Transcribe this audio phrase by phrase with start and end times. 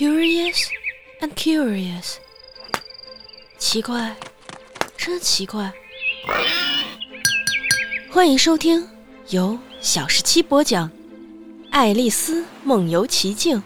[0.00, 0.70] Curious
[1.20, 2.14] and curious，
[3.58, 4.16] 奇怪，
[4.96, 5.70] 真奇怪。
[8.10, 8.88] 欢迎收听
[9.28, 10.88] 由小十七播讲
[11.70, 13.58] 《爱丽丝梦游奇境》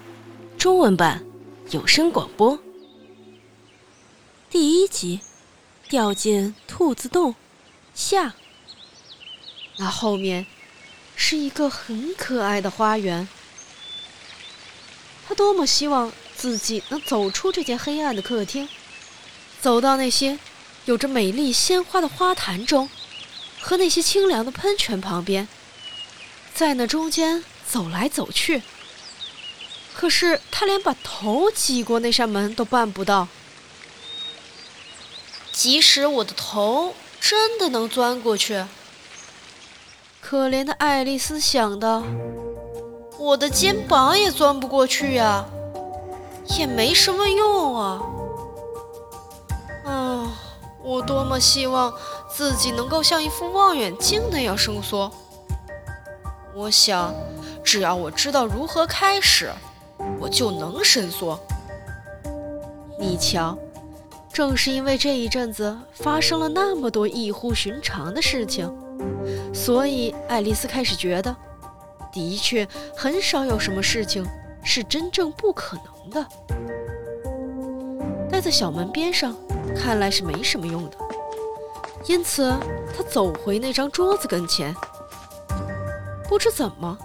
[0.59, 1.25] 中文版
[1.71, 2.59] 有声广播
[4.51, 5.21] 第一集：
[5.89, 7.37] 掉进兔子洞
[7.95, 8.35] 下。
[9.77, 10.45] 那后面
[11.15, 13.29] 是一个很可爱的花园。
[15.27, 16.13] 他多么希望
[16.45, 18.69] 自己能走出这间黑暗的客厅，
[19.63, 20.39] 走到那些
[20.85, 22.91] 有着美丽鲜花的花坛中，
[23.63, 25.49] 和那些清凉的喷泉旁边，
[26.55, 28.61] 在那中间走来走去。
[29.95, 33.27] 可是他连把头挤过那扇门都办不到。
[35.51, 38.67] 即使我的头真的能钻过去，
[40.21, 42.03] 可怜的爱丽丝想到。
[43.19, 45.47] 我的肩膀也钻不过去呀，
[46.59, 48.03] 也没什么用啊！
[49.85, 50.33] 啊，
[50.83, 51.93] 我多么希望
[52.31, 55.11] 自己能够像一副望远镜那样伸缩。
[56.55, 57.15] 我想，
[57.63, 59.51] 只要我知道如何开始，
[60.21, 61.39] 我就能伸缩。
[62.99, 63.59] 你瞧，
[64.33, 68.73] 正是因为这一阵子发生了那么多异乎寻常的事情，
[69.53, 71.35] 所以爱丽丝开始觉得。
[72.13, 74.25] 的确，很少有什么事情
[74.65, 76.27] 是真正不可能的。
[78.31, 79.37] 待在小门边上，
[79.77, 80.97] 看来是没什么用的。
[82.07, 82.53] 因此，
[82.97, 84.75] 他走回那张桌子跟前，
[86.29, 86.99] 不知怎么，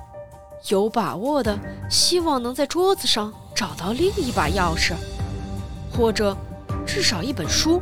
[0.69, 1.57] 有把握的
[1.89, 4.93] 希望能在桌子上找到另一把钥匙，
[5.95, 6.35] 或者
[6.85, 7.81] 至少一本书，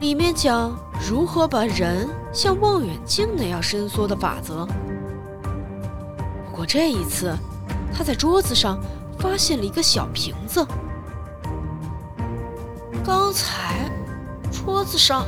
[0.00, 0.74] 里面讲
[1.06, 4.66] 如何把人像望远镜那样伸缩的法则。
[6.46, 7.36] 不过这一次，
[7.94, 8.78] 他在桌子上
[9.18, 10.66] 发现了一个小瓶子。
[13.04, 13.88] 刚才
[14.50, 15.24] 桌子上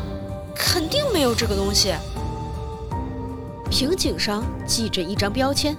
[0.54, 1.94] 肯定没有这个东西。
[3.70, 5.76] 瓶颈上系着一张标签，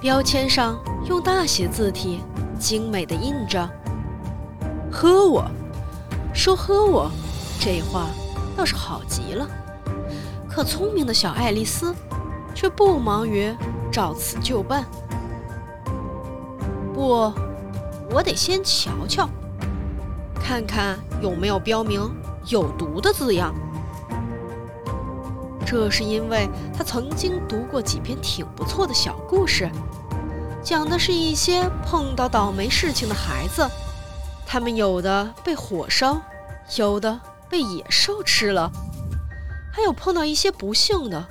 [0.00, 2.20] 标签上用大写字体
[2.58, 3.68] 精美的印着
[4.90, 5.44] “喝我”。
[6.32, 7.10] 说“喝我”
[7.60, 8.06] 这话
[8.56, 9.48] 倒是好极了，
[10.48, 11.94] 可聪明的小爱丽丝
[12.54, 13.54] 却不忙于。
[13.90, 14.84] 照此就办。
[16.96, 17.30] 不，
[18.10, 19.28] 我得先瞧瞧，
[20.34, 22.10] 看看有没有标明
[22.48, 23.54] “有毒”的字样。
[25.66, 29.70] 这是因为他曾经读过几篇挺不错的小故事，
[30.62, 33.68] 讲的是一些碰到倒霉事情的孩子，
[34.46, 36.16] 他们有的被火烧，
[36.78, 37.20] 有的
[37.50, 38.72] 被野兽吃了，
[39.70, 41.26] 还有碰到一些不幸的。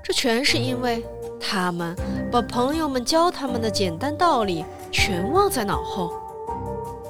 [0.00, 1.04] 这全是因为。
[1.44, 1.96] 他们
[2.30, 6.12] 把朋友们教他们的简单道理全忘在脑后，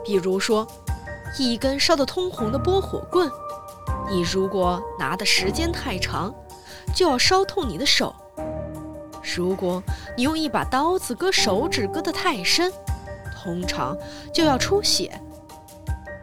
[0.04, 0.66] 比如说，
[1.38, 3.28] 一根烧得通红的拨火棍，
[4.09, 6.32] 你如果拿的时间太长，
[6.94, 8.15] 就要烧痛你的手；
[9.34, 9.82] 如果
[10.16, 12.72] 你用一把刀子割手指割得太深，
[13.43, 13.99] 通常
[14.32, 15.20] 就要出血。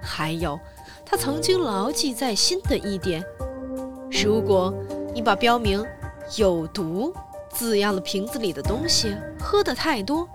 [0.02, 0.58] 还有，
[1.06, 3.24] 他曾经牢记在心的一点：
[4.10, 4.74] 如果
[5.14, 5.86] 你把标明
[6.38, 7.14] 有毒。
[7.52, 10.30] 字样的瓶子里的东西喝得太多，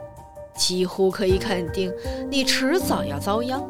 [0.56, 1.92] 几乎可以肯定
[2.30, 3.62] 你迟早要遭殃。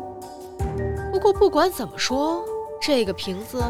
[1.13, 2.45] 不过不管怎么说，
[2.81, 3.63] 这个瓶子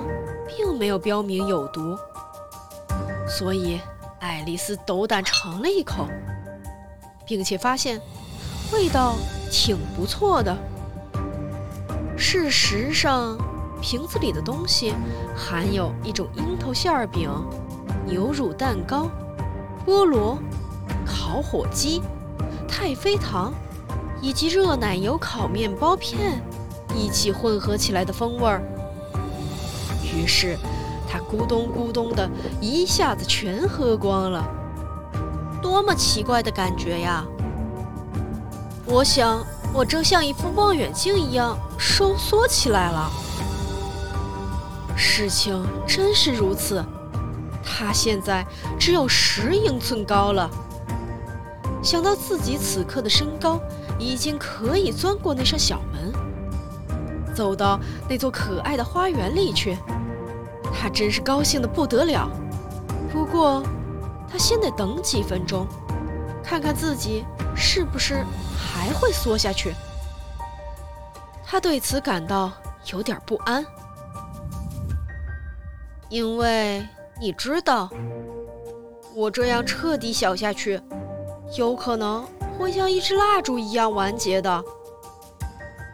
[0.49, 1.97] 并没有标明有毒，
[3.29, 3.81] 所以
[4.21, 6.09] 爱丽丝斗胆尝了一口，
[7.27, 8.01] 并且发现
[8.73, 9.15] 味道
[9.51, 10.57] 挺不错的。
[12.17, 13.37] 事实上，
[13.81, 14.93] 瓶子里的东西
[15.37, 17.31] 含有一种樱桃馅饼、
[18.07, 19.09] 牛乳蛋糕。
[19.87, 20.39] 菠萝、
[21.05, 22.01] 烤火鸡、
[22.77, 23.55] 太妃糖，
[24.21, 26.43] 以及热奶油烤面包片
[26.93, 28.61] 一起混合起来的风味儿。
[30.03, 30.59] 于是，
[31.09, 32.29] 他咕咚咕咚的
[32.61, 34.45] 一下子全喝光了。
[35.63, 37.25] 多么奇怪的感觉呀！
[38.85, 43.09] 我想，我正像一副望远镜一样收缩起来了。
[44.97, 46.85] 事情真是如此。
[47.65, 48.45] 他现在
[48.81, 50.51] 只有十英寸高了。
[51.85, 53.61] 想到自己此刻的身高，
[53.99, 56.11] 已经可以钻过那扇小门，
[57.35, 57.79] 走到
[58.09, 59.77] 那座可爱的花园里去，
[60.73, 62.27] 他真是高兴的不得了。
[63.13, 63.63] 不过，
[64.33, 65.67] 他先得等几分钟，
[66.43, 67.23] 看看自己
[67.55, 68.25] 是不是
[68.57, 69.75] 还会缩下去。
[71.45, 72.51] 他对此感到
[72.91, 73.65] 有点不安，
[76.09, 76.83] 因为。
[77.21, 77.89] 你知道，
[79.15, 80.81] 我这样彻底小下去，
[81.57, 82.27] 有可能
[82.59, 84.65] 会像一支蜡烛一样完结的。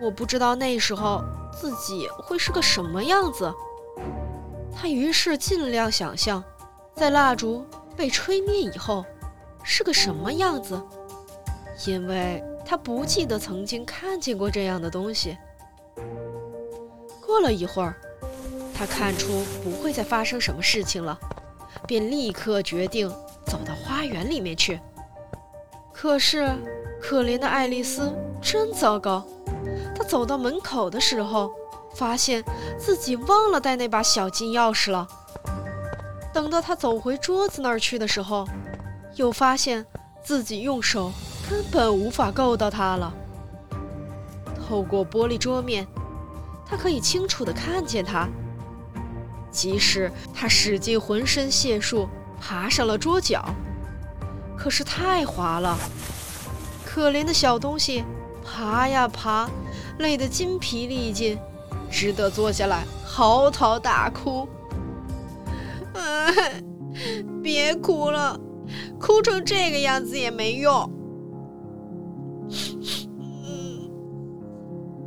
[0.01, 3.53] 我不知道那时候自己会是个什么样子。
[4.75, 6.43] 他于是尽量想象，
[6.95, 9.05] 在蜡烛被吹灭以后
[9.63, 10.81] 是个什么样子，
[11.87, 15.37] 因为他不记得曾经看见过这样的东西。
[17.21, 17.95] 过了一会儿，
[18.75, 21.19] 他看出不会再发生什么事情了，
[21.87, 23.09] 便立刻决定
[23.45, 24.81] 走到花园里面去。
[26.01, 26.51] 可是，
[26.99, 28.11] 可怜的爱丽丝
[28.41, 29.23] 真糟糕。
[29.95, 31.53] 她走到门口的时候，
[31.95, 32.43] 发现
[32.79, 35.07] 自己忘了带那把小金钥匙了。
[36.33, 38.49] 等到她走回桌子那儿去的时候，
[39.17, 39.85] 又发现
[40.25, 41.13] 自己用手
[41.51, 43.13] 根本无法够到它了。
[44.67, 45.87] 透过玻璃桌面，
[46.65, 48.27] 她可以清楚地看见它。
[49.51, 52.09] 即使她使尽浑身解数
[52.41, 53.45] 爬上了桌角。
[54.63, 55.75] 可是太滑了，
[56.85, 58.05] 可怜的小东西
[58.45, 59.49] 爬呀爬，
[60.01, 61.39] 累得筋疲力尽，
[61.91, 64.47] 只得坐下来嚎啕大哭。
[65.95, 66.63] 哎，
[67.43, 68.39] 别哭了，
[69.01, 70.91] 哭成这个样子也没用。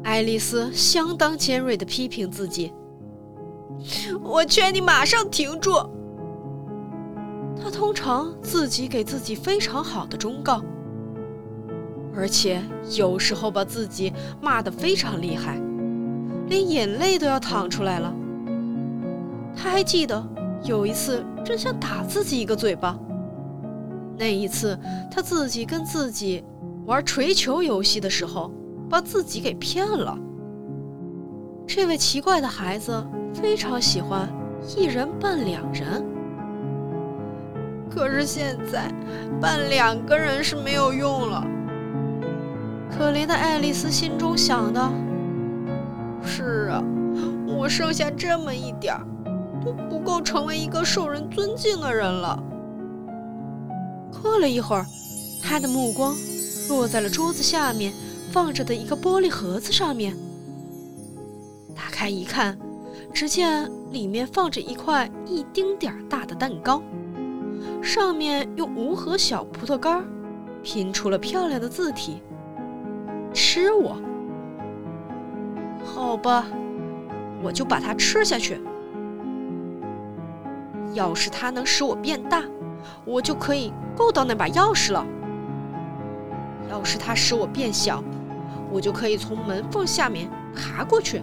[0.03, 2.73] 爱丽丝相当尖锐地批评自己
[4.23, 5.77] ：“我劝你马上停住。”
[7.83, 10.61] 通常自己给自己非常好的忠告，
[12.15, 12.63] 而且
[12.97, 15.61] 有时候把自己骂得非常厉害，
[16.47, 18.15] 连眼泪都要淌出来了。
[19.53, 20.25] 他还记得
[20.63, 22.97] 有一次真想打自己一个嘴巴，
[24.17, 24.79] 那一次
[25.11, 26.41] 他自己跟自己
[26.85, 28.49] 玩锤球游戏的时候，
[28.89, 30.17] 把自己给骗了。
[31.67, 34.27] 这位奇怪的孩子非常喜欢
[34.77, 36.12] 一人扮两人。
[37.93, 38.91] 可是现在
[39.39, 41.45] 扮两个人是没有用了。
[42.89, 44.91] 可怜的爱丽丝心中想的
[46.25, 46.83] ：“是啊，
[47.47, 49.05] 我剩下这么一点儿，
[49.63, 52.41] 都不够成为一个受人尊敬的人了。”
[54.21, 54.85] 过了一会儿，
[55.43, 56.15] 她的目光
[56.69, 57.93] 落在了桌子下面
[58.31, 60.15] 放着的一个玻璃盒子上面。
[61.75, 62.57] 打开一看，
[63.13, 66.81] 只见里面放着一块一丁点儿大的蛋糕。
[67.81, 70.03] 上面用无核小葡萄干
[70.61, 72.21] 拼出了漂亮的字体。
[73.33, 73.97] 吃我，
[75.83, 76.45] 好吧，
[77.41, 78.61] 我就把它吃下去。
[80.93, 82.43] 要是它能使我变大，
[83.03, 85.05] 我就可以够到那把钥匙了。
[86.69, 88.03] 要是它使我变小，
[88.71, 91.21] 我就可以从门缝下面爬过去。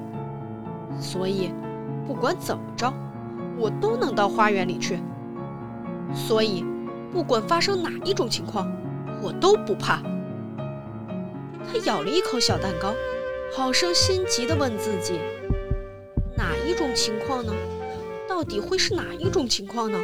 [0.99, 1.53] 所以，
[2.07, 2.93] 不管怎么着，
[3.57, 4.99] 我都能到花园里去。
[6.15, 6.65] 所以，
[7.13, 8.71] 不管发生哪一种情况，
[9.23, 10.03] 我都不怕。
[11.67, 12.95] 他咬了一口小蛋糕，
[13.55, 15.21] 好生心急地问自己：
[16.37, 17.53] 哪一种情况呢？
[18.29, 19.99] 到底会是哪一种情况呢？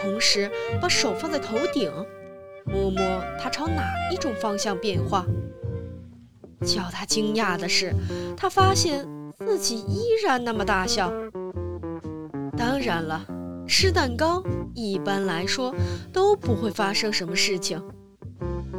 [0.00, 0.50] 同时，
[0.80, 1.90] 把手放在头顶，
[2.64, 3.00] 摸摸
[3.40, 3.82] 它朝哪
[4.12, 5.24] 一种方向变化。
[6.64, 7.92] 叫他惊讶的是，
[8.36, 9.06] 他发现
[9.38, 11.12] 自己依然那么大笑。
[12.56, 13.24] 当然了。
[13.66, 14.42] 吃蛋糕
[14.74, 15.74] 一般来说
[16.12, 17.82] 都不会发生什么事情，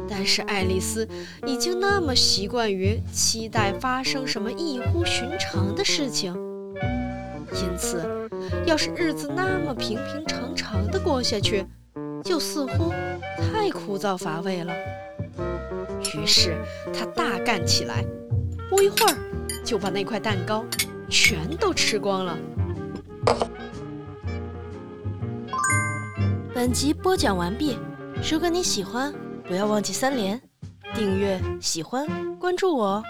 [0.08, 1.06] 但是爱丽丝
[1.46, 6.34] 已经那么习惯于期待发生什么异乎寻常的事情，
[7.52, 8.28] 因此，
[8.66, 11.64] 要是日子那么平平常常的过下去，
[12.24, 12.92] 就似乎
[13.36, 14.72] 太枯燥乏味了。
[16.14, 16.56] 于是，
[16.92, 18.04] 她大干起来，
[18.70, 19.14] 不一会儿
[19.64, 20.64] 就把那块蛋糕
[21.08, 22.36] 全都吃光了。
[26.58, 27.78] 本集播讲完毕，
[28.28, 29.14] 如果你喜欢，
[29.46, 30.42] 不要忘记三连、
[30.92, 32.04] 订阅、喜欢、
[32.36, 33.04] 关注我哦。